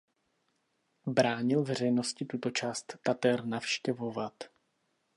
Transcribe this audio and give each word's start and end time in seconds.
Bránil 1.07 1.63
veřejnosti 1.63 2.25
tuto 2.25 2.51
část 2.51 2.97
Tater 3.03 3.45
navštěvovat. 3.45 4.33